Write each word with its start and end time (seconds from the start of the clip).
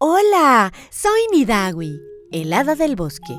Hola, 0.00 0.72
soy 0.92 1.18
Nidawi, 1.32 2.00
el 2.30 2.52
hada 2.52 2.76
del 2.76 2.94
bosque. 2.94 3.36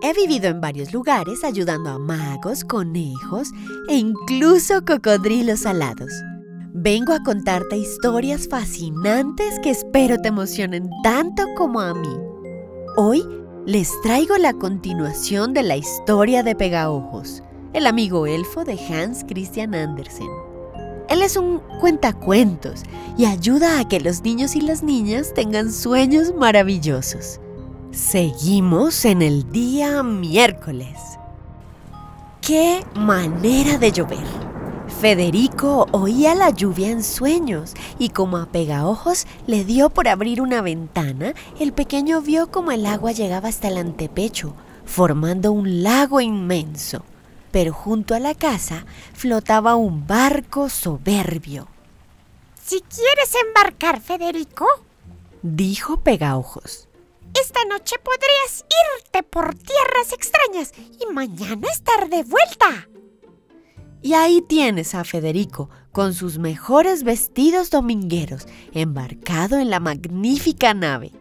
He 0.00 0.12
vivido 0.12 0.46
en 0.46 0.60
varios 0.60 0.92
lugares 0.92 1.42
ayudando 1.42 1.90
a 1.90 1.98
magos, 1.98 2.62
conejos 2.62 3.50
e 3.88 3.96
incluso 3.96 4.84
cocodrilos 4.84 5.66
alados. 5.66 6.12
Vengo 6.72 7.12
a 7.12 7.24
contarte 7.24 7.76
historias 7.76 8.46
fascinantes 8.48 9.58
que 9.58 9.70
espero 9.70 10.18
te 10.18 10.28
emocionen 10.28 10.88
tanto 11.02 11.42
como 11.56 11.80
a 11.80 11.92
mí. 11.94 12.16
Hoy 12.96 13.24
les 13.66 13.90
traigo 14.02 14.36
la 14.36 14.52
continuación 14.52 15.52
de 15.52 15.64
la 15.64 15.76
historia 15.76 16.44
de 16.44 16.54
Pegaojos, 16.54 17.42
el 17.72 17.88
amigo 17.88 18.28
elfo 18.28 18.62
de 18.62 18.78
Hans 18.88 19.24
Christian 19.26 19.74
Andersen. 19.74 20.47
Él 21.08 21.22
es 21.22 21.36
un 21.36 21.60
cuentacuentos 21.80 22.82
y 23.16 23.24
ayuda 23.24 23.80
a 23.80 23.88
que 23.88 23.98
los 23.98 24.22
niños 24.22 24.54
y 24.56 24.60
las 24.60 24.82
niñas 24.82 25.32
tengan 25.34 25.72
sueños 25.72 26.34
maravillosos. 26.34 27.40
Seguimos 27.90 29.06
en 29.06 29.22
el 29.22 29.50
día 29.50 30.02
miércoles. 30.02 30.98
¡Qué 32.42 32.84
manera 32.94 33.78
de 33.78 33.90
llover! 33.90 34.48
Federico 35.00 35.86
oía 35.92 36.34
la 36.34 36.50
lluvia 36.50 36.90
en 36.90 37.02
sueños 37.02 37.74
y 37.98 38.10
como 38.10 38.36
a 38.36 38.46
pegaojos 38.46 39.26
le 39.46 39.64
dio 39.64 39.90
por 39.90 40.08
abrir 40.08 40.42
una 40.42 40.60
ventana, 40.60 41.34
el 41.58 41.72
pequeño 41.72 42.20
vio 42.20 42.50
como 42.50 42.70
el 42.72 42.84
agua 42.84 43.12
llegaba 43.12 43.48
hasta 43.48 43.68
el 43.68 43.78
antepecho, 43.78 44.54
formando 44.84 45.52
un 45.52 45.82
lago 45.82 46.20
inmenso 46.20 47.02
pero 47.50 47.72
junto 47.72 48.14
a 48.14 48.20
la 48.20 48.34
casa 48.34 48.84
flotaba 49.14 49.76
un 49.76 50.06
barco 50.06 50.68
soberbio. 50.68 51.68
Si 52.64 52.80
quieres 52.80 53.34
embarcar, 53.46 54.00
Federico, 54.00 54.66
dijo 55.42 56.00
Pegaojos, 56.00 56.88
esta 57.40 57.64
noche 57.64 57.96
podrías 58.02 58.64
irte 58.96 59.22
por 59.22 59.54
tierras 59.54 60.12
extrañas 60.12 60.72
y 61.00 61.12
mañana 61.12 61.66
estar 61.72 62.08
de 62.08 62.24
vuelta. 62.24 62.88
Y 64.02 64.14
ahí 64.14 64.42
tienes 64.42 64.94
a 64.94 65.04
Federico 65.04 65.70
con 65.92 66.14
sus 66.14 66.38
mejores 66.38 67.02
vestidos 67.02 67.70
domingueros, 67.70 68.46
embarcado 68.72 69.58
en 69.58 69.70
la 69.70 69.80
magnífica 69.80 70.72
nave. 70.74 71.12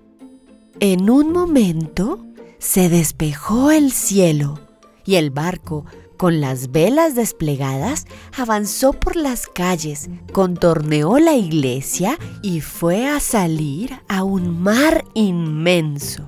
En 0.80 1.10
un 1.10 1.32
momento 1.32 2.20
se 2.60 2.90
despejó 2.90 3.72
el 3.72 3.92
cielo 3.92 4.60
y 5.06 5.16
el 5.16 5.32
barco 5.32 5.86
con 6.18 6.42
las 6.42 6.72
velas 6.72 7.16
desplegadas, 7.16 8.06
avanzó 8.36 8.94
por 8.94 9.16
las 9.16 9.48
calles, 9.48 10.10
contorneó 10.34 11.20
la 11.20 11.36
iglesia 11.36 12.18
y 12.42 12.62
fue 12.62 13.08
a 13.08 13.20
salir 13.20 14.02
a 14.10 14.24
un 14.24 14.62
mar 14.62 15.06
inmenso. 15.14 16.26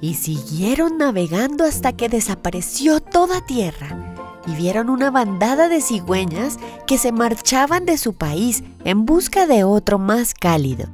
Y 0.00 0.14
siguieron 0.14 0.98
navegando 0.98 1.64
hasta 1.64 1.92
que 1.92 2.08
desapareció 2.08 3.00
toda 3.00 3.46
tierra 3.46 4.16
y 4.46 4.54
vieron 4.56 4.90
una 4.90 5.10
bandada 5.10 5.68
de 5.68 5.80
cigüeñas 5.80 6.58
que 6.86 6.98
se 6.98 7.12
marchaban 7.12 7.86
de 7.86 7.96
su 7.96 8.12
país 8.12 8.62
en 8.84 9.06
busca 9.06 9.46
de 9.46 9.64
otro 9.64 9.98
más 9.98 10.34
cálido. 10.34 10.88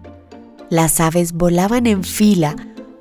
Las 0.68 1.00
aves 1.00 1.32
volaban 1.32 1.88
en 1.88 2.04
fila, 2.04 2.54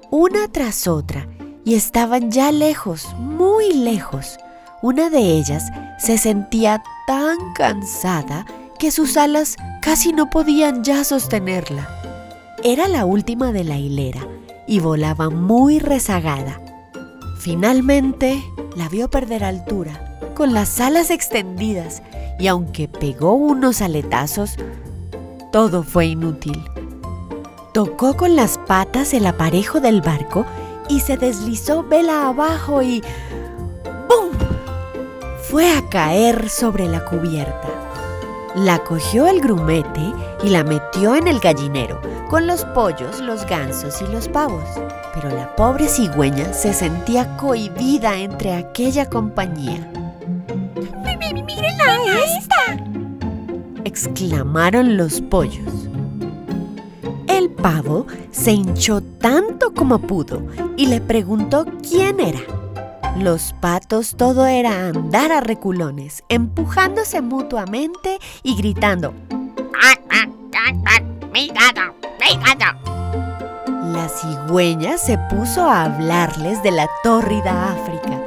una 0.09 0.47
tras 0.47 0.87
otra, 0.87 1.27
y 1.63 1.75
estaban 1.75 2.31
ya 2.31 2.51
lejos, 2.51 3.13
muy 3.19 3.73
lejos 3.73 4.39
una 4.81 5.09
de 5.09 5.19
ellas 5.19 5.71
se 5.97 6.17
sentía 6.17 6.81
tan 7.05 7.37
cansada 7.53 8.45
que 8.77 8.91
sus 8.91 9.17
alas 9.17 9.57
casi 9.81 10.13
no 10.13 10.29
podían 10.29 10.83
ya 10.83 11.03
sostenerla. 11.03 11.87
Era 12.63 12.87
la 12.87 13.05
última 13.05 13.51
de 13.51 13.63
la 13.63 13.77
hilera 13.77 14.25
y 14.67 14.79
volaba 14.79 15.29
muy 15.29 15.79
rezagada. 15.79 16.61
Finalmente 17.39 18.41
la 18.75 18.87
vio 18.87 19.09
perder 19.09 19.43
altura, 19.43 20.19
con 20.35 20.53
las 20.53 20.79
alas 20.79 21.09
extendidas, 21.09 22.01
y 22.39 22.47
aunque 22.47 22.87
pegó 22.87 23.33
unos 23.33 23.81
aletazos, 23.81 24.55
todo 25.51 25.83
fue 25.83 26.07
inútil. 26.07 26.63
Tocó 27.73 28.15
con 28.15 28.35
las 28.35 28.57
patas 28.59 29.13
el 29.13 29.25
aparejo 29.25 29.81
del 29.81 30.01
barco 30.01 30.45
y 30.87 31.01
se 31.01 31.17
deslizó 31.17 31.83
vela 31.83 32.27
abajo 32.27 32.81
y 32.81 33.01
fue 35.49 35.75
a 35.75 35.81
caer 35.89 36.47
sobre 36.47 36.87
la 36.87 37.03
cubierta. 37.05 37.67
La 38.53 38.83
cogió 38.83 39.25
el 39.25 39.41
grumete 39.41 40.13
y 40.43 40.49
la 40.49 40.63
metió 40.63 41.15
en 41.15 41.27
el 41.27 41.39
gallinero, 41.39 41.99
con 42.29 42.45
los 42.45 42.65
pollos, 42.65 43.19
los 43.19 43.47
gansos 43.47 43.99
y 44.01 44.11
los 44.11 44.27
pavos. 44.27 44.63
Pero 45.15 45.29
la 45.29 45.55
pobre 45.55 45.87
cigüeña 45.87 46.53
se 46.53 46.71
sentía 46.71 47.35
cohibida 47.37 48.19
entre 48.19 48.53
aquella 48.53 49.09
compañía. 49.09 49.91
¡Mírenla 51.03 51.97
esta! 52.37 52.83
exclamaron 53.85 54.97
los 54.97 55.19
pollos. 55.19 55.89
El 57.27 57.49
pavo 57.49 58.05
se 58.29 58.51
hinchó 58.51 59.01
tanto 59.01 59.73
como 59.73 59.97
pudo 59.97 60.43
y 60.77 60.85
le 60.85 61.01
preguntó 61.01 61.65
quién 61.81 62.19
era. 62.19 62.58
Los 63.19 63.53
patos 63.59 64.15
todo 64.15 64.47
era 64.47 64.87
andar 64.87 65.33
a 65.33 65.41
reculones, 65.41 66.23
empujándose 66.29 67.21
mutuamente 67.21 68.17
y 68.43 68.55
gritando. 68.55 69.13
La 73.93 74.07
cigüeña 74.07 74.97
se 74.97 75.17
puso 75.29 75.69
a 75.69 75.83
hablarles 75.83 76.63
de 76.63 76.71
la 76.71 76.87
tórrida 77.03 77.73
África, 77.73 78.21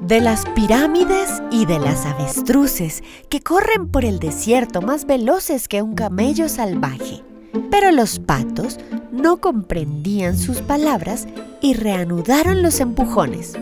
de 0.00 0.20
las 0.20 0.46
pirámides 0.46 1.42
y 1.50 1.66
de 1.66 1.80
las 1.80 2.06
avestruces 2.06 3.02
que 3.28 3.40
corren 3.40 3.88
por 3.88 4.04
el 4.04 4.20
desierto 4.20 4.80
más 4.80 5.06
veloces 5.06 5.66
que 5.66 5.82
un 5.82 5.96
camello 5.96 6.48
salvaje. 6.48 7.24
Pero 7.68 7.90
los 7.90 8.20
patos 8.20 8.78
no 9.10 9.38
comprendían 9.38 10.38
sus 10.38 10.58
palabras 10.60 11.26
y 11.60 11.74
reanudaron 11.74 12.62
los 12.62 12.78
empujones. 12.78 13.58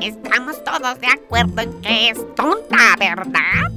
Estamos 0.00 0.62
todos 0.64 1.00
de 1.00 1.06
acuerdo 1.06 1.60
en 1.60 1.80
que 1.82 2.08
es 2.10 2.34
tonta, 2.34 2.96
¿verdad? 2.98 3.70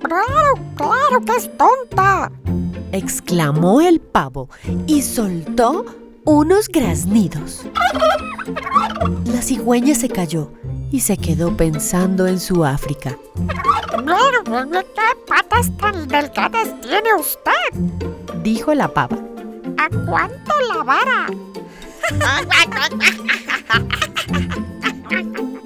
Claro, 0.00 0.54
claro 0.76 1.24
que 1.24 1.32
es 1.32 1.50
tonta. 1.56 2.30
exclamó 2.92 3.80
el 3.80 4.00
pavo 4.00 4.48
y 4.86 5.02
soltó 5.02 5.84
unos 6.24 6.68
graznidos. 6.68 7.66
La 9.26 9.42
cigüeña 9.42 9.94
se 9.94 10.08
cayó 10.08 10.50
y 10.90 11.00
se 11.00 11.16
quedó 11.16 11.56
pensando 11.56 12.26
en 12.26 12.40
su 12.40 12.64
África. 12.64 13.16
¿Qué 14.94 15.16
patas 15.26 15.70
tan 15.76 16.08
delgadas 16.08 16.80
tiene 16.80 17.14
usted? 17.18 17.52
Dijo 18.42 18.74
la 18.74 18.88
pava. 18.88 19.18
¿A 19.76 19.88
cuánto 20.06 20.54
la 20.74 20.82
vara? 20.82 21.26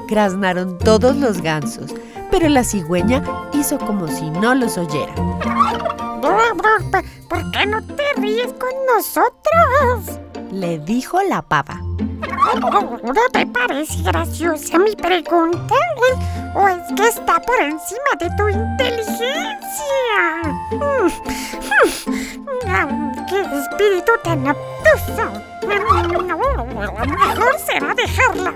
Graznaron 0.08 0.78
todos 0.78 1.16
los 1.16 1.40
gansos, 1.40 1.94
pero 2.30 2.48
la 2.48 2.64
cigüeña 2.64 3.22
hizo 3.52 3.78
como 3.78 4.08
si 4.08 4.28
no 4.30 4.54
los 4.54 4.76
oyera. 4.76 5.14
¿Por 7.28 7.50
qué 7.50 7.66
no 7.66 7.82
te 7.82 8.20
ríes 8.20 8.52
con 8.54 8.70
nosotros? 8.94 10.18
Le 10.50 10.78
dijo 10.78 11.22
la 11.22 11.42
pava. 11.42 11.80
¿No 13.02 13.28
te 13.32 13.46
parece 13.46 14.02
graciosa 14.02 14.78
mi 14.78 14.94
pregunta? 14.94 15.74
¿O 16.54 16.68
es 16.68 16.80
que 16.94 17.08
está 17.08 17.40
por 17.40 17.60
encima 17.60 18.12
de 18.18 18.28
tu 18.36 18.48
inteligencia? 18.48 19.26
¡Qué 23.28 23.40
espíritu 23.40 24.12
tan 24.22 24.46
obtuso! 24.48 25.51
Mejor 25.66 27.58
será 27.66 27.94
dejarla. 27.94 28.54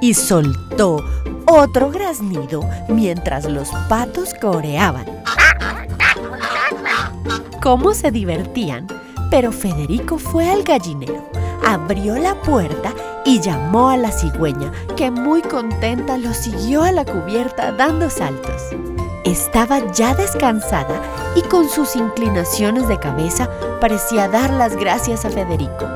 Y 0.00 0.14
soltó 0.14 1.04
otro 1.46 1.90
graznido 1.90 2.62
mientras 2.88 3.44
los 3.44 3.68
patos 3.88 4.34
coreaban. 4.40 5.06
¿Cómo 7.62 7.92
se 7.92 8.10
divertían? 8.10 8.86
Pero 9.30 9.52
Federico 9.52 10.18
fue 10.18 10.50
al 10.50 10.62
gallinero, 10.62 11.28
abrió 11.66 12.16
la 12.16 12.34
puerta 12.40 12.94
y 13.24 13.40
llamó 13.40 13.90
a 13.90 13.96
la 13.96 14.10
cigüeña, 14.10 14.72
que 14.96 15.10
muy 15.10 15.42
contenta 15.42 16.16
lo 16.16 16.32
siguió 16.32 16.82
a 16.82 16.92
la 16.92 17.04
cubierta 17.04 17.72
dando 17.72 18.08
saltos. 18.08 18.62
Estaba 19.30 19.92
ya 19.92 20.12
descansada 20.12 21.00
y 21.36 21.42
con 21.42 21.68
sus 21.68 21.94
inclinaciones 21.94 22.88
de 22.88 22.98
cabeza 22.98 23.48
parecía 23.80 24.26
dar 24.26 24.52
las 24.52 24.74
gracias 24.74 25.24
a 25.24 25.30
Federico. 25.30 25.86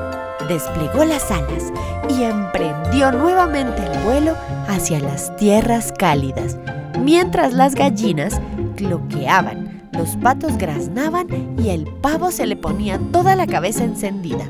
Desplegó 0.47 1.03
las 1.03 1.29
alas 1.31 1.73
y 2.07 2.23
emprendió 2.23 3.11
nuevamente 3.11 3.83
el 3.83 4.03
vuelo 4.05 4.35
hacia 4.69 5.01
las 5.01 5.35
tierras 5.35 5.91
cálidas, 5.99 6.55
mientras 7.01 7.51
las 7.51 7.75
gallinas 7.75 8.39
cloqueaban, 8.77 9.89
los 9.91 10.15
patos 10.15 10.57
graznaban 10.57 11.27
y 11.59 11.71
el 11.71 11.87
pavo 11.87 12.31
se 12.31 12.45
le 12.45 12.55
ponía 12.55 13.01
toda 13.11 13.35
la 13.35 13.47
cabeza 13.47 13.83
encendida. 13.83 14.45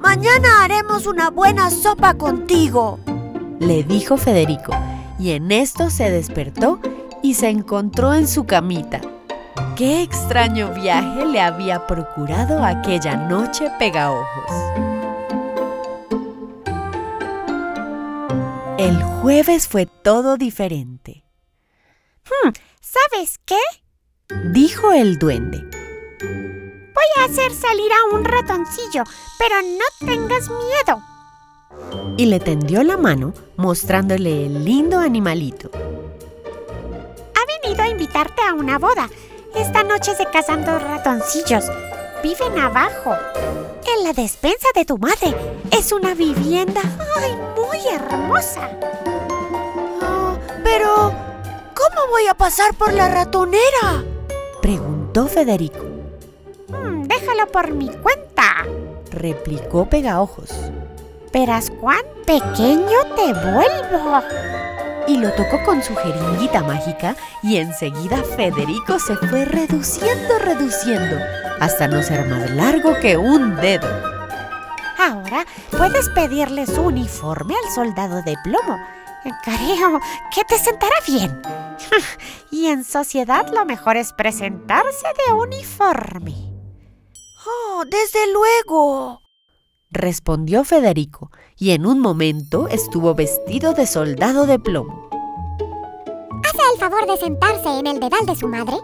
Mañana 0.00 0.64
haremos 0.64 1.06
una 1.06 1.28
buena 1.28 1.70
sopa 1.70 2.14
contigo, 2.14 3.00
le 3.58 3.82
dijo 3.82 4.16
Federico, 4.16 4.72
y 5.18 5.32
en 5.32 5.52
esto 5.52 5.90
se 5.90 6.10
despertó 6.10 6.80
y 7.26 7.34
se 7.34 7.48
encontró 7.48 8.14
en 8.14 8.28
su 8.28 8.44
camita. 8.44 9.00
Qué 9.74 10.00
extraño 10.02 10.72
viaje 10.72 11.26
le 11.26 11.40
había 11.40 11.84
procurado 11.84 12.62
aquella 12.62 13.16
noche 13.16 13.68
Pegaojos. 13.80 14.50
El 18.78 19.02
jueves 19.02 19.66
fue 19.66 19.86
todo 19.86 20.36
diferente. 20.36 21.24
Hmm, 22.26 22.50
¿Sabes 22.80 23.40
qué? 23.44 23.58
Dijo 24.52 24.92
el 24.92 25.18
duende. 25.18 25.58
Voy 26.20 27.10
a 27.18 27.24
hacer 27.24 27.50
salir 27.50 27.90
a 27.92 28.16
un 28.16 28.24
ratoncillo, 28.24 29.02
pero 29.36 29.56
no 29.62 30.06
tengas 30.06 30.48
miedo. 30.48 31.02
Y 32.16 32.26
le 32.26 32.38
tendió 32.38 32.84
la 32.84 32.96
mano 32.96 33.34
mostrándole 33.56 34.46
el 34.46 34.64
lindo 34.64 35.00
animalito. 35.00 35.72
Invitarte 38.06 38.42
a 38.48 38.54
una 38.54 38.78
boda. 38.78 39.10
Esta 39.56 39.82
noche 39.82 40.14
se 40.14 40.26
casan 40.26 40.64
dos 40.64 40.80
ratoncillos. 40.80 41.64
Viven 42.22 42.56
abajo, 42.56 43.16
en 43.96 44.04
la 44.04 44.12
despensa 44.12 44.68
de 44.76 44.84
tu 44.84 44.96
madre. 44.96 45.34
Es 45.72 45.90
una 45.90 46.14
vivienda, 46.14 46.82
ay, 47.16 47.36
muy 47.56 47.78
hermosa. 47.92 48.70
Ah, 50.02 50.36
pero, 50.62 51.12
¿cómo 51.74 52.08
voy 52.10 52.28
a 52.28 52.34
pasar 52.34 52.74
por 52.74 52.92
la 52.92 53.08
ratonera? 53.08 54.04
Preguntó 54.62 55.26
Federico. 55.26 55.84
Hmm, 56.68 57.08
déjalo 57.08 57.48
por 57.48 57.72
mi 57.72 57.88
cuenta, 57.88 58.66
replicó 59.10 59.86
Pegaojos. 59.86 60.50
Verás 61.32 61.72
cuán 61.80 62.02
pequeño 62.24 62.98
te 63.16 63.32
vuelvo. 63.32 64.22
Y 65.08 65.18
lo 65.18 65.32
tocó 65.32 65.62
con 65.64 65.82
su 65.82 65.94
jeringuita 65.94 66.62
mágica 66.62 67.16
y 67.42 67.56
enseguida 67.56 68.22
Federico 68.36 68.98
se 68.98 69.16
fue 69.16 69.44
reduciendo, 69.44 70.38
reduciendo, 70.38 71.16
hasta 71.60 71.86
no 71.86 72.02
ser 72.02 72.26
más 72.28 72.50
largo 72.50 72.94
que 73.00 73.16
un 73.16 73.56
dedo. 73.56 73.88
Ahora 74.98 75.44
puedes 75.70 76.08
pedirle 76.10 76.66
su 76.66 76.82
uniforme 76.82 77.54
al 77.54 77.72
soldado 77.72 78.22
de 78.22 78.34
plomo. 78.42 78.78
Creo 79.44 80.00
que 80.34 80.44
te 80.44 80.58
sentará 80.58 80.96
bien. 81.06 81.42
y 82.50 82.66
en 82.66 82.84
sociedad 82.84 83.52
lo 83.52 83.64
mejor 83.64 83.96
es 83.96 84.12
presentarse 84.12 85.06
de 85.26 85.32
uniforme. 85.32 86.34
Oh, 87.46 87.84
desde 87.84 88.32
luego, 88.32 89.20
respondió 89.90 90.64
Federico, 90.64 91.30
y 91.58 91.70
en 91.70 91.86
un 91.86 92.00
momento 92.00 92.68
estuvo 92.68 93.14
vestido 93.14 93.72
de 93.72 93.86
soldado 93.86 94.46
de 94.46 94.58
plomo. 94.58 95.08
¿Hace 96.44 96.58
el 96.72 96.78
favor 96.78 97.06
de 97.06 97.16
sentarse 97.16 97.78
en 97.78 97.86
el 97.86 98.00
dedal 98.00 98.26
de 98.26 98.36
su 98.36 98.48
madre? 98.48 98.76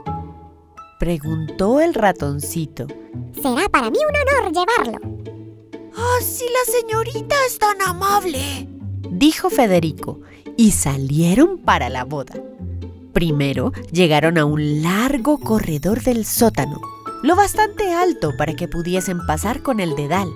Preguntó 0.99 1.81
el 1.81 1.95
ratoncito. 1.95 2.87
Será 3.35 3.69
para 3.69 3.91
mí 3.91 3.99
un 3.99 4.17
honor 4.17 4.53
llevarlo. 4.53 4.99
¡Ah, 5.97 6.23
si 6.23 6.45
la 6.45 6.81
señorita 6.81 7.35
es 7.47 7.59
tan 7.59 7.81
amable! 7.83 8.69
Dijo 9.11 9.51
Federico, 9.51 10.21
y 10.57 10.71
salieron 10.71 11.59
para 11.59 11.91
la 11.91 12.05
boda. 12.05 12.35
Primero 13.13 13.73
llegaron 13.91 14.39
a 14.39 14.47
un 14.47 14.83
largo 14.83 15.39
corredor 15.39 16.03
del 16.03 16.25
sótano, 16.25 16.81
lo 17.23 17.37
bastante 17.37 17.93
alto 17.93 18.33
para 18.39 18.55
que 18.55 18.69
pudiesen 18.69 19.27
pasar 19.27 19.63
con 19.63 19.81
el 19.81 19.95
dedal 19.95 20.29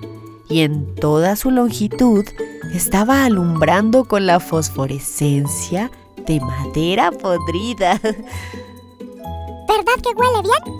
y 0.49 0.61
en 0.61 0.95
toda 0.95 1.35
su 1.35 1.51
longitud 1.51 2.25
estaba 2.73 3.25
alumbrando 3.25 4.05
con 4.05 4.25
la 4.25 4.39
fosforescencia 4.39 5.91
de 6.25 6.39
madera 6.39 7.11
podrida. 7.11 7.99
¿Verdad 8.01 9.95
que 10.01 10.15
huele 10.15 10.41
bien? 10.43 10.77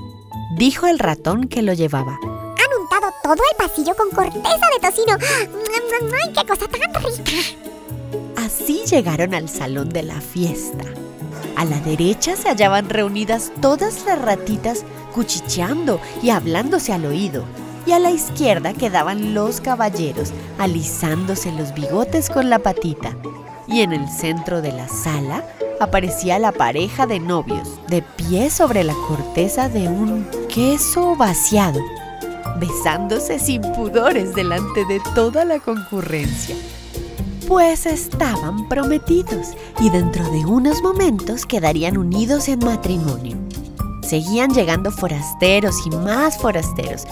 Dijo 0.58 0.88
el 0.88 1.00
ratón 1.00 1.48
que 1.48 1.62
lo 1.62 1.74
llevaba. 1.74 2.18
Han 2.24 2.82
untado 2.82 3.14
todo 3.24 3.36
el 3.36 3.58
pasillo 3.58 3.96
con 3.96 4.10
corteza 4.10 4.66
de 4.74 4.90
tocino. 4.90 5.18
¡Ay, 5.20 6.34
qué 6.34 6.48
cosa 6.48 6.68
tan 6.68 6.94
rica! 7.04 7.32
Así 8.38 8.84
llegaron 8.90 9.34
al 9.34 9.50
salón 9.50 9.90
de 9.90 10.04
la 10.04 10.20
fiesta. 10.22 10.86
A 11.56 11.66
la 11.66 11.80
derecha 11.80 12.36
se 12.36 12.50
hallaban 12.50 12.90
reunidas 12.90 13.52
todas 13.62 14.06
las 14.06 14.22
ratitas 14.22 14.86
cuchicheando 15.14 16.00
y 16.22 16.30
hablándose 16.30 16.94
al 16.94 17.06
oído 17.06 17.44
y 17.88 17.94
a 17.94 18.00
la 18.00 18.12
izquierda 18.12 18.74
quedaban 18.74 19.34
los 19.34 19.62
caballeros 19.62 20.34
alisándose 20.60 21.54
los 21.54 21.74
bigotes 21.74 22.30
con 22.30 22.50
la 22.50 22.60
patita. 22.60 23.16
Y 23.66 23.82
en 23.82 23.94
el 23.94 24.10
centro 24.10 24.62
de 24.62 24.74
la 24.74 24.90
sala 24.90 25.46
aparecía 25.80 26.38
la 26.38 26.52
pareja 26.52 27.08
de 27.08 27.20
novios, 27.20 27.80
de 27.88 28.02
pie 28.02 28.50
sobre 28.50 28.84
la 28.84 28.94
corteza 29.08 29.70
de 29.70 29.88
un 29.88 30.28
queso 30.54 31.16
vaciado, 31.16 31.80
besándose 32.60 33.40
sin 33.40 33.62
pudores 33.62 34.36
delante 34.36 34.84
de 34.86 35.02
toda 35.16 35.46
la 35.46 35.60
concurrencia. 35.60 36.56
Pues 37.48 37.86
estaban 37.86 38.68
prometidos 38.68 39.54
y 39.80 39.90
dentro 39.90 40.30
de 40.32 40.46
unos 40.46 40.82
momentos 40.82 41.46
quedarían 41.46 41.98
unidos 41.98 42.50
en 42.50 42.60
matrimonio. 42.60 43.38
Seguían 44.02 44.54
llegando 44.54 44.92
forasteros 44.92 45.86
y 45.86 45.90
más 45.90 46.38
forasteros, 46.38 47.06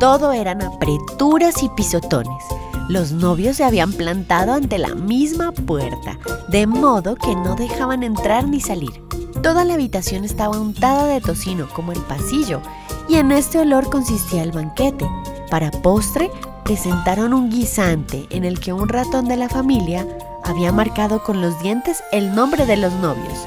todo 0.00 0.32
eran 0.32 0.62
apreturas 0.62 1.62
y 1.62 1.68
pisotones. 1.68 2.42
Los 2.88 3.12
novios 3.12 3.58
se 3.58 3.64
habían 3.64 3.92
plantado 3.92 4.54
ante 4.54 4.78
la 4.78 4.94
misma 4.94 5.52
puerta, 5.52 6.18
de 6.48 6.66
modo 6.66 7.14
que 7.16 7.36
no 7.36 7.54
dejaban 7.54 8.02
entrar 8.02 8.48
ni 8.48 8.60
salir. 8.60 9.04
Toda 9.42 9.64
la 9.64 9.74
habitación 9.74 10.24
estaba 10.24 10.58
untada 10.58 11.04
de 11.04 11.20
tocino 11.20 11.68
como 11.68 11.92
el 11.92 12.00
pasillo, 12.00 12.62
y 13.10 13.16
en 13.16 13.30
este 13.30 13.58
olor 13.58 13.90
consistía 13.90 14.42
el 14.42 14.52
banquete. 14.52 15.06
Para 15.50 15.70
postre, 15.70 16.30
presentaron 16.64 17.34
un 17.34 17.50
guisante 17.50 18.26
en 18.30 18.44
el 18.44 18.58
que 18.58 18.72
un 18.72 18.88
ratón 18.88 19.28
de 19.28 19.36
la 19.36 19.50
familia 19.50 20.06
había 20.44 20.72
marcado 20.72 21.22
con 21.22 21.42
los 21.42 21.60
dientes 21.62 22.02
el 22.10 22.34
nombre 22.34 22.64
de 22.64 22.78
los 22.78 22.92
novios. 22.94 23.46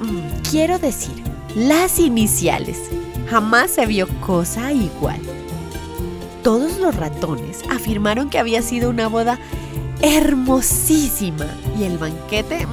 Mm, 0.00 0.48
quiero 0.50 0.78
decir, 0.78 1.22
las 1.54 1.98
iniciales. 1.98 2.78
Jamás 3.28 3.70
se 3.70 3.84
vio 3.84 4.08
cosa 4.20 4.72
igual 4.72 5.20
todos 6.44 6.76
los 6.76 6.94
ratones 6.94 7.62
afirmaron 7.70 8.28
que 8.28 8.38
había 8.38 8.60
sido 8.60 8.90
una 8.90 9.08
boda 9.08 9.40
hermosísima 10.02 11.46
y 11.78 11.84
el 11.84 11.96
banquete 11.96 12.66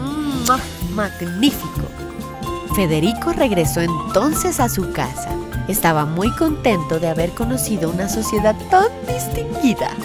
magnífico. 0.93 1.87
Federico 2.75 3.31
regresó 3.31 3.79
entonces 3.79 4.59
a 4.59 4.67
su 4.67 4.91
casa. 4.91 5.29
Estaba 5.69 6.05
muy 6.05 6.29
contento 6.35 6.99
de 6.99 7.07
haber 7.07 7.31
conocido 7.31 7.89
una 7.89 8.09
sociedad 8.09 8.55
tan 8.69 8.89
distinguida. 9.07 9.95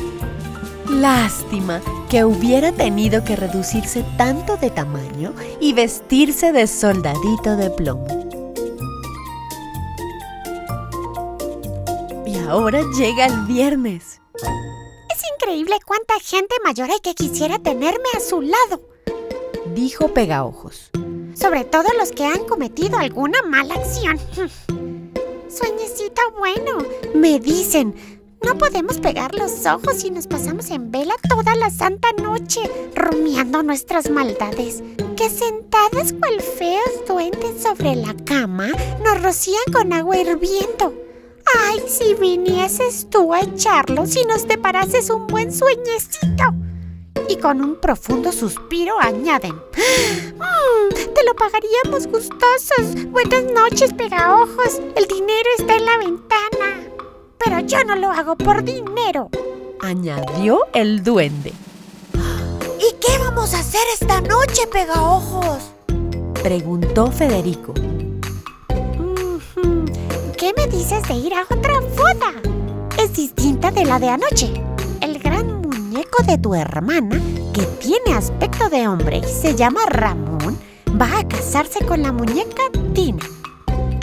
Lástima 0.88 1.80
que 2.08 2.25
hubiera 2.25 2.70
tenido 2.70 3.25
que 3.25 3.35
reducirse 3.35 4.04
tanto 4.16 4.56
de 4.56 4.70
tamaño 4.70 5.32
y 5.61 5.73
vestirse 5.73 6.52
de 6.52 6.68
soldadito 6.68 7.56
de 7.56 7.70
plomo. 7.70 8.36
Ahora 12.49 12.83
llega 12.97 13.26
el 13.26 13.41
viernes. 13.47 14.21
Es 14.35 15.23
increíble 15.35 15.76
cuánta 15.85 16.15
gente 16.21 16.55
mayor 16.65 16.91
hay 16.91 17.00
que 17.00 17.15
quisiera 17.15 17.59
tenerme 17.59 18.09
a 18.17 18.21
su 18.21 18.41
lado, 18.41 18.83
dijo 19.75 20.09
Pegaojos. 20.09 20.91
Sobre 21.35 21.65
todo 21.65 21.85
los 21.99 22.12
que 22.12 22.25
han 22.25 22.45
cometido 22.45 22.99
alguna 22.99 23.43
mala 23.43 23.75
acción. 23.75 24.19
Sueñecito 25.49 26.23
bueno, 26.38 26.79
me 27.15 27.38
dicen, 27.38 27.95
no 28.43 28.57
podemos 28.59 28.99
pegar 28.99 29.35
los 29.35 29.67
ojos 29.67 30.05
y 30.05 30.11
nos 30.11 30.26
pasamos 30.26 30.71
en 30.71 30.91
vela 30.91 31.15
toda 31.29 31.55
la 31.57 31.71
santa 31.71 32.09
noche, 32.12 32.61
rumiando 32.95 33.62
nuestras 33.62 34.11
maldades. 34.11 34.83
Que 35.17 35.31
sentadas 35.31 36.12
cual 36.12 36.41
feos 36.41 37.07
duendes 37.09 37.62
sobre 37.62 37.97
la 37.97 38.15
cama, 38.25 38.69
nos 39.03 39.23
rocían 39.23 39.65
con 39.73 39.93
agua 39.93 40.19
hirviendo 40.19 41.06
Ay, 41.55 41.83
si 41.87 42.15
vinieses 42.15 43.09
tú 43.11 43.33
a 43.33 43.41
echarlo, 43.41 44.07
si 44.07 44.25
nos 44.25 44.47
deparases 44.47 45.11
un 45.11 45.26
buen 45.26 45.53
sueñecito. 45.53 46.45
Y 47.29 47.37
con 47.37 47.61
un 47.62 47.76
profundo 47.81 48.31
suspiro 48.33 48.99
añaden, 49.00 49.53
mm, 49.55 50.95
te 51.15 51.25
lo 51.25 51.35
pagaríamos 51.35 52.07
gustosos. 52.07 53.11
Buenas 53.11 53.45
noches, 53.53 53.93
pegaojos. 53.93 54.81
El 54.95 55.07
dinero 55.07 55.49
está 55.59 55.76
en 55.76 55.85
la 55.85 55.99
ventana. 55.99 56.81
Pero 57.38 57.61
yo 57.61 57.85
no 57.85 57.97
lo 57.97 58.11
hago 58.11 58.37
por 58.37 58.62
dinero. 58.62 59.31
Añadió 59.81 60.61
el 60.73 61.03
duende. 61.03 61.53
¿Y 62.79 62.93
qué 63.00 63.19
vamos 63.19 63.55
a 63.55 63.61
hacer 63.61 63.83
esta 63.99 64.21
noche, 64.21 64.67
pegaojos? 64.67 65.71
Preguntó 66.43 67.11
Federico. 67.11 67.75
¿Qué 70.37 70.52
me 70.55 70.66
dices 70.66 71.02
de 71.09 71.14
ir 71.14 71.33
a 71.33 71.45
otra 71.45 71.81
boda? 71.81 72.43
Es 73.02 73.14
distinta 73.14 73.71
de 73.71 73.87
la 73.87 73.99
de 73.99 74.11
anoche. 74.11 74.52
El 75.00 75.19
gran 75.19 75.62
muñeco 75.62 76.23
de 76.25 76.37
tu 76.37 76.55
hermana, 76.55 77.19
que 77.55 77.62
tiene 77.81 78.12
aspecto 78.14 78.69
de 78.69 78.87
hombre 78.87 79.19
y 79.19 79.25
se 79.25 79.55
llama 79.55 79.81
Ramón, 79.87 80.59
va 81.00 81.21
a 81.21 81.26
casarse 81.26 81.83
con 81.87 82.02
la 82.02 82.12
muñeca 82.12 82.64
Tina. 82.93 83.25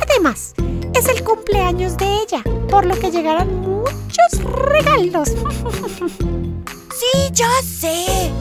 Además, 0.10 0.56
es 0.96 1.08
el 1.08 1.24
cumpleaños 1.24 1.98
de 1.98 2.06
ella, 2.06 2.42
por 2.68 2.86
lo 2.86 2.96
que 2.96 3.12
llegarán 3.12 3.62
muchos 3.62 4.44
regalos. 4.44 5.34
Sí, 6.94 7.32
ya 7.34 7.50
sé, 7.62 8.32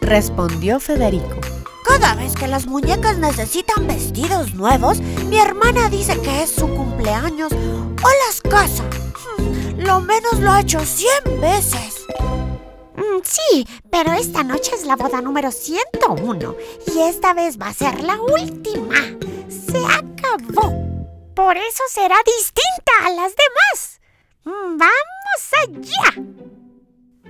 respondió 0.00 0.78
Federico. 0.78 1.53
Cada 2.00 2.16
vez 2.16 2.34
que 2.34 2.48
las 2.48 2.66
muñecas 2.66 3.18
necesitan 3.18 3.86
vestidos 3.86 4.52
nuevos, 4.54 4.98
mi 4.98 5.38
hermana 5.38 5.88
dice 5.88 6.20
que 6.20 6.42
es 6.42 6.50
su 6.50 6.66
cumpleaños 6.66 7.52
o 7.52 8.08
las 8.26 8.40
casa. 8.40 8.82
Lo 9.76 10.00
menos 10.00 10.40
lo 10.40 10.50
ha 10.50 10.60
hecho 10.62 10.80
100 10.84 11.40
veces. 11.40 12.04
Mm, 12.96 13.22
sí, 13.22 13.64
pero 13.92 14.12
esta 14.12 14.42
noche 14.42 14.72
es 14.74 14.84
la 14.84 14.96
boda 14.96 15.20
número 15.20 15.52
101 15.52 16.56
y 16.92 16.98
esta 16.98 17.32
vez 17.32 17.60
va 17.60 17.68
a 17.68 17.74
ser 17.74 18.02
la 18.02 18.20
última. 18.20 18.96
Se 19.48 19.78
acabó. 19.78 20.74
Por 21.32 21.56
eso 21.56 21.82
será 21.90 22.16
distinta 22.26 23.06
a 23.06 23.10
las 23.10 23.34
demás. 23.36 24.00
Mm, 24.44 24.78
¡Vamos 24.78 25.52
allá! 25.62 26.22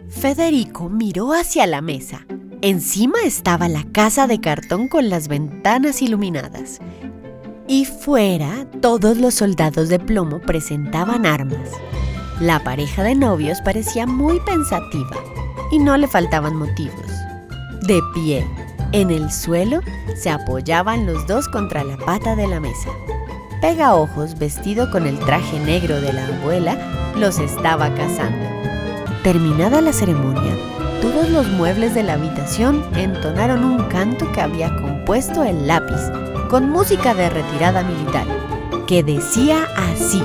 Federico 0.08 0.88
miró 0.88 1.34
hacia 1.34 1.66
la 1.66 1.82
mesa. 1.82 2.24
Encima 2.66 3.18
estaba 3.26 3.68
la 3.68 3.84
casa 3.92 4.26
de 4.26 4.40
cartón 4.40 4.88
con 4.88 5.10
las 5.10 5.28
ventanas 5.28 6.00
iluminadas. 6.00 6.78
Y 7.68 7.84
fuera, 7.84 8.66
todos 8.80 9.18
los 9.18 9.34
soldados 9.34 9.90
de 9.90 9.98
plomo 9.98 10.40
presentaban 10.40 11.26
armas. 11.26 11.68
La 12.40 12.64
pareja 12.64 13.02
de 13.02 13.16
novios 13.16 13.60
parecía 13.60 14.06
muy 14.06 14.40
pensativa 14.40 15.14
y 15.70 15.78
no 15.78 15.94
le 15.98 16.08
faltaban 16.08 16.56
motivos. 16.56 17.04
De 17.82 18.00
pie, 18.14 18.46
en 18.92 19.10
el 19.10 19.30
suelo, 19.30 19.82
se 20.16 20.30
apoyaban 20.30 21.04
los 21.04 21.26
dos 21.26 21.48
contra 21.48 21.84
la 21.84 21.98
pata 21.98 22.34
de 22.34 22.46
la 22.46 22.60
mesa. 22.60 22.88
Pega 23.60 23.94
Ojos, 23.94 24.38
vestido 24.38 24.90
con 24.90 25.06
el 25.06 25.18
traje 25.18 25.60
negro 25.60 26.00
de 26.00 26.14
la 26.14 26.28
abuela, 26.28 27.12
los 27.14 27.40
estaba 27.40 27.94
casando. 27.94 28.48
Terminada 29.22 29.82
la 29.82 29.92
ceremonia, 29.92 30.53
todos 31.14 31.30
los 31.30 31.46
muebles 31.46 31.94
de 31.94 32.02
la 32.02 32.14
habitación 32.14 32.84
entonaron 32.96 33.62
un 33.62 33.84
canto 33.84 34.30
que 34.32 34.40
había 34.40 34.74
compuesto 34.74 35.44
el 35.44 35.64
lápiz, 35.64 36.10
con 36.50 36.68
música 36.68 37.14
de 37.14 37.30
retirada 37.30 37.84
militar, 37.84 38.26
que 38.88 39.04
decía 39.04 39.68
así. 39.76 40.20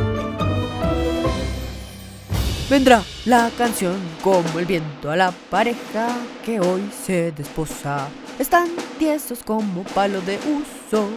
Vendrá 2.71 3.03
la 3.25 3.51
canción 3.55 3.97
como 4.23 4.57
el 4.57 4.65
viento 4.65 5.11
a 5.11 5.15
la 5.15 5.31
pareja 5.51 6.07
que 6.43 6.59
hoy 6.59 6.89
se 7.05 7.33
desposa. 7.33 8.07
Están 8.39 8.69
tiesos 8.97 9.43
como 9.43 9.83
palo 9.83 10.21
de 10.21 10.37
uso, 10.37 11.07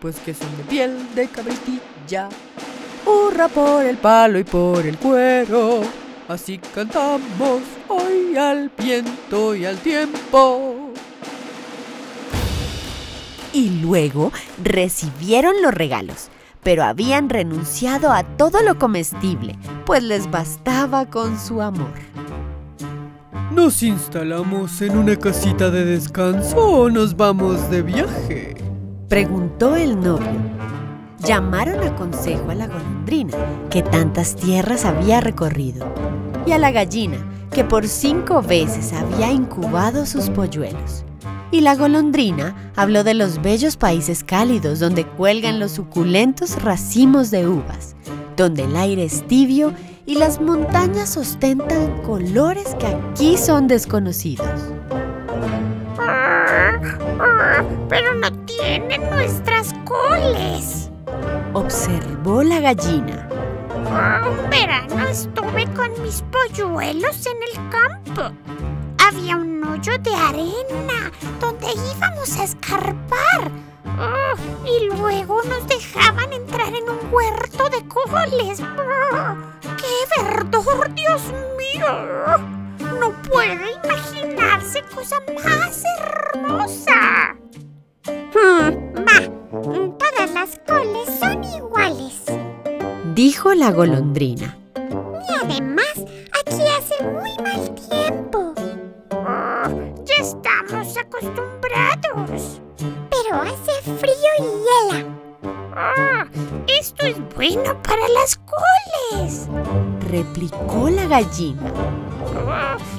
pues 0.00 0.16
que 0.20 0.32
son 0.32 0.56
de 0.56 0.62
piel 0.64 1.14
de 1.14 1.28
cabritilla. 1.28 2.30
Hurra 3.04 3.48
por 3.48 3.84
el 3.84 3.98
palo 3.98 4.38
y 4.38 4.44
por 4.44 4.86
el 4.86 4.96
cuero, 4.96 5.82
así 6.28 6.56
cantamos 6.56 7.77
hoy 7.88 8.36
al 8.36 8.70
viento 8.78 9.54
y 9.54 9.64
al 9.64 9.78
tiempo. 9.78 10.92
Y 13.52 13.80
luego 13.80 14.32
recibieron 14.62 15.62
los 15.62 15.72
regalos, 15.72 16.28
pero 16.62 16.84
habían 16.84 17.28
renunciado 17.28 18.12
a 18.12 18.22
todo 18.22 18.62
lo 18.62 18.78
comestible, 18.78 19.56
pues 19.86 20.02
les 20.02 20.30
bastaba 20.30 21.06
con 21.06 21.38
su 21.38 21.62
amor. 21.62 21.92
¿Nos 23.52 23.82
instalamos 23.82 24.80
en 24.82 24.96
una 24.96 25.16
casita 25.16 25.70
de 25.70 25.84
descanso 25.84 26.56
o 26.58 26.90
nos 26.90 27.16
vamos 27.16 27.70
de 27.70 27.82
viaje? 27.82 28.54
Preguntó 29.08 29.74
el 29.74 29.98
novio. 29.98 30.58
Llamaron 31.24 31.82
a 31.82 31.96
consejo 31.96 32.50
a 32.50 32.54
la 32.54 32.68
golondrina, 32.68 33.36
que 33.70 33.82
tantas 33.82 34.36
tierras 34.36 34.84
había 34.84 35.20
recorrido, 35.20 35.92
y 36.46 36.52
a 36.52 36.58
la 36.58 36.70
gallina, 36.70 37.18
que 37.52 37.64
por 37.64 37.86
cinco 37.86 38.42
veces 38.42 38.92
había 38.92 39.30
incubado 39.30 40.06
sus 40.06 40.30
polluelos. 40.30 41.04
Y 41.50 41.62
la 41.62 41.74
golondrina 41.74 42.72
habló 42.76 43.04
de 43.04 43.14
los 43.14 43.40
bellos 43.40 43.76
países 43.76 44.22
cálidos 44.22 44.80
donde 44.80 45.06
cuelgan 45.06 45.58
los 45.58 45.72
suculentos 45.72 46.62
racimos 46.62 47.30
de 47.30 47.46
uvas, 47.46 47.96
donde 48.36 48.64
el 48.64 48.76
aire 48.76 49.04
es 49.04 49.26
tibio 49.26 49.72
y 50.04 50.14
las 50.14 50.40
montañas 50.40 51.16
ostentan 51.16 52.02
colores 52.02 52.74
que 52.78 52.86
aquí 52.86 53.36
son 53.36 53.66
desconocidos. 53.66 54.48
Pero 57.88 58.14
no 58.14 58.32
tienen 58.44 59.02
nuestras 59.10 59.74
coles. 59.84 60.90
Observó 61.52 62.42
la 62.42 62.60
gallina. 62.60 63.28
Un 63.76 64.50
verano 64.50 65.08
estuve 65.08 65.66
mis 66.02 66.22
polluelos 66.30 67.26
en 67.26 67.36
el 67.42 67.70
campo. 67.70 68.30
Había 68.98 69.36
un 69.36 69.64
hoyo 69.64 69.98
de 69.98 70.14
arena 70.14 71.10
donde 71.40 71.66
íbamos 71.96 72.36
a 72.38 72.44
escarpar. 72.44 73.50
Oh, 74.00 74.66
y 74.66 74.86
luego 74.86 75.42
nos 75.44 75.66
dejaban 75.66 76.32
entrar 76.32 76.68
en 76.68 76.88
un 76.88 77.12
huerto 77.12 77.68
de 77.70 77.86
coles. 77.88 78.60
Oh, 78.60 79.36
¡Qué 79.60 80.22
verdor, 80.22 80.94
Dios 80.94 81.22
mío! 81.56 82.58
No 83.00 83.10
puede 83.22 83.72
imaginarse 83.84 84.82
cosa 84.94 85.22
más 85.42 85.82
hermosa. 85.98 87.36
Hmm, 88.06 89.04
va, 89.04 89.98
todas 89.98 90.30
las 90.32 90.60
coles 90.66 91.18
son 91.18 91.44
iguales. 91.44 92.22
Dijo 93.14 93.54
la 93.54 93.72
golondrina. 93.72 94.56
Replicó 110.08 110.88
la 110.88 111.06
gallina. 111.06 111.72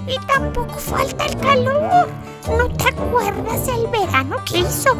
Y 0.08 0.18
tampoco 0.28 0.76
falta 0.76 1.26
el 1.26 1.38
calor. 1.38 2.08
¿No 2.48 2.68
te 2.70 2.90
acuerdas 2.90 3.68
el 3.68 3.88
verano 3.88 4.38
que 4.46 4.60
hizo 4.60 4.96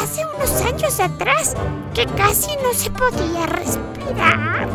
hace 0.00 0.22
unos 0.34 0.60
años 0.62 1.00
atrás 1.00 1.54
que 1.94 2.06
casi 2.06 2.50
no 2.56 2.72
se 2.72 2.90
podía 2.90 3.46
respirar? 3.46 4.68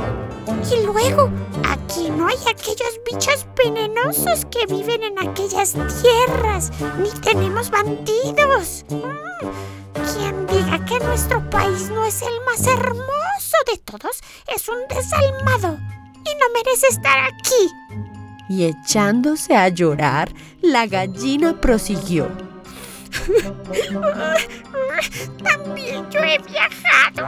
Y 0.71 0.85
luego, 0.85 1.29
aquí 1.69 2.09
no 2.09 2.27
hay 2.27 2.37
aquellos 2.49 2.99
bichos 3.09 3.45
venenosos 3.57 4.45
que 4.45 4.65
viven 4.65 5.03
en 5.03 5.19
aquellas 5.19 5.73
tierras, 5.73 6.71
ni 6.99 7.09
tenemos 7.21 7.69
bandidos. 7.69 8.85
Mm, 8.89 10.01
Quien 10.13 10.47
diga 10.47 10.85
que 10.85 10.99
nuestro 10.99 11.49
país 11.49 11.89
no 11.89 12.05
es 12.05 12.21
el 12.21 12.33
más 12.45 12.65
hermoso 12.65 13.57
de 13.71 13.77
todos 13.77 14.21
es 14.53 14.67
un 14.69 14.87
desalmado 14.89 15.77
merece 16.71 16.87
estar 16.87 17.19
aquí. 17.19 17.71
Y 18.49 18.65
echándose 18.65 19.55
a 19.55 19.69
llorar, 19.69 20.33
la 20.61 20.87
gallina 20.87 21.59
prosiguió. 21.59 22.27
También 25.43 26.09
yo 26.09 26.19
he 26.19 26.37
viajado. 26.39 27.27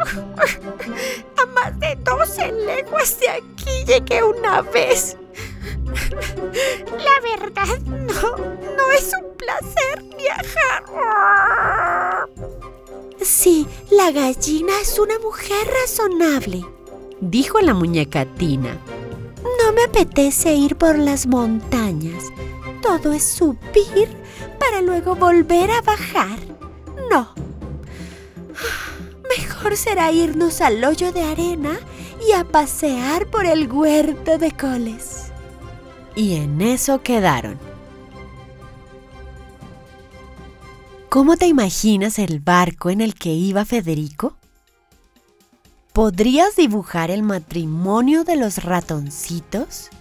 A 1.37 1.45
más 1.47 1.77
de 1.79 1.97
12 2.03 2.51
leguas 2.51 3.19
de 3.19 3.29
aquí 3.29 3.83
llegué 3.85 4.23
una 4.23 4.61
vez. 4.61 5.17
La 6.87 7.19
verdad, 7.21 7.79
no, 7.85 8.37
no 8.37 8.91
es 8.97 9.11
un 9.13 9.35
placer 9.37 10.03
viajar. 10.17 10.83
Sí, 13.21 13.67
la 13.91 14.11
gallina 14.11 14.73
es 14.81 14.97
una 14.99 15.19
mujer 15.19 15.65
razonable, 15.81 16.65
dijo 17.21 17.61
la 17.61 17.73
muñeca 17.73 18.25
Tina. 18.25 18.77
No 19.63 19.71
me 19.71 19.83
apetece 19.83 20.55
ir 20.55 20.75
por 20.75 20.99
las 20.99 21.25
montañas. 21.25 22.25
Todo 22.81 23.13
es 23.13 23.23
subir 23.23 24.09
para 24.59 24.81
luego 24.81 25.15
volver 25.15 25.71
a 25.71 25.81
bajar. 25.81 26.37
No. 27.09 27.33
Mejor 29.37 29.77
será 29.77 30.11
irnos 30.11 30.59
al 30.59 30.83
hoyo 30.83 31.13
de 31.13 31.23
arena 31.23 31.79
y 32.27 32.33
a 32.33 32.43
pasear 32.43 33.27
por 33.27 33.45
el 33.45 33.71
huerto 33.71 34.37
de 34.37 34.51
coles. 34.51 35.31
Y 36.13 36.35
en 36.35 36.59
eso 36.61 37.01
quedaron. 37.01 37.57
¿Cómo 41.07 41.37
te 41.37 41.47
imaginas 41.47 42.19
el 42.19 42.41
barco 42.41 42.89
en 42.89 42.99
el 42.99 43.15
que 43.15 43.29
iba 43.29 43.63
Federico? 43.63 44.35
¿Podrías 45.93 46.55
dibujar 46.55 47.11
el 47.11 47.21
matrimonio 47.21 48.23
de 48.23 48.35
los 48.35 48.63
ratoncitos? 48.63 49.91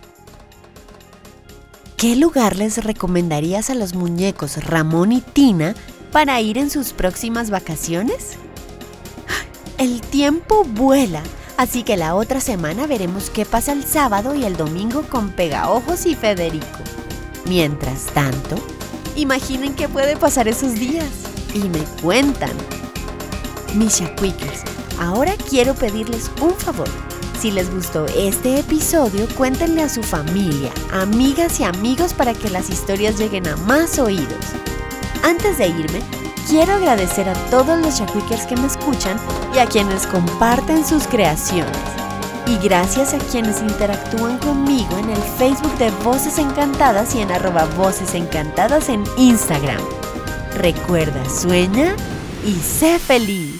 ¿Qué 1.98 2.16
lugar 2.16 2.56
les 2.56 2.82
recomendarías 2.82 3.68
a 3.68 3.74
los 3.74 3.94
muñecos 3.94 4.64
Ramón 4.64 5.12
y 5.12 5.20
Tina 5.20 5.74
para 6.10 6.40
ir 6.40 6.56
en 6.56 6.70
sus 6.70 6.94
próximas 6.94 7.50
vacaciones? 7.50 8.38
El 9.76 10.00
tiempo 10.00 10.64
vuela, 10.64 11.22
así 11.58 11.82
que 11.82 11.98
la 11.98 12.14
otra 12.14 12.40
semana 12.40 12.86
veremos 12.86 13.28
qué 13.28 13.44
pasa 13.44 13.72
el 13.72 13.84
sábado 13.84 14.34
y 14.34 14.44
el 14.46 14.56
domingo 14.56 15.02
con 15.02 15.28
Pegaojos 15.28 16.06
y 16.06 16.14
Federico. 16.14 16.78
Mientras 17.44 18.06
tanto, 18.14 18.56
imaginen 19.14 19.74
qué 19.74 19.90
puede 19.90 20.16
pasar 20.16 20.48
esos 20.48 20.72
días 20.72 21.10
y 21.54 21.68
me 21.68 21.84
cuentan. 22.00 22.56
Mis 23.74 24.00
Shaquickers, 24.00 24.71
ahora 25.02 25.34
quiero 25.50 25.74
pedirles 25.74 26.30
un 26.40 26.52
favor. 26.52 26.88
Si 27.40 27.50
les 27.50 27.68
gustó 27.74 28.06
este 28.06 28.60
episodio, 28.60 29.26
cuéntenle 29.36 29.82
a 29.82 29.88
su 29.88 30.00
familia, 30.02 30.70
amigas 30.92 31.58
y 31.58 31.64
amigos 31.64 32.14
para 32.14 32.34
que 32.34 32.48
las 32.50 32.70
historias 32.70 33.18
lleguen 33.18 33.48
a 33.48 33.56
más 33.56 33.98
oídos. 33.98 34.44
Antes 35.24 35.58
de 35.58 35.66
irme, 35.66 36.00
quiero 36.48 36.74
agradecer 36.74 37.28
a 37.28 37.34
todos 37.50 37.80
los 37.80 37.98
Shaquickers 37.98 38.46
que 38.46 38.56
me 38.56 38.68
escuchan 38.68 39.16
y 39.52 39.58
a 39.58 39.66
quienes 39.66 40.06
comparten 40.06 40.86
sus 40.86 41.08
creaciones. 41.08 41.76
Y 42.46 42.56
gracias 42.58 43.12
a 43.12 43.18
quienes 43.18 43.60
interactúan 43.60 44.38
conmigo 44.38 44.96
en 44.98 45.10
el 45.10 45.22
Facebook 45.36 45.76
de 45.78 45.90
Voces 46.04 46.38
Encantadas 46.38 47.14
y 47.16 47.22
en 47.22 47.32
arroba 47.32 47.64
Voces 47.76 48.14
Encantadas 48.14 48.88
en 48.88 49.02
Instagram. 49.16 49.80
Recuerda, 50.58 51.28
sueña 51.28 51.96
y 52.46 52.54
sé 52.54 53.00
feliz. 53.00 53.51